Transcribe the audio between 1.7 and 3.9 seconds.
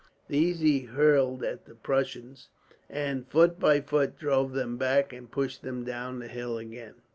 Prussians and, foot by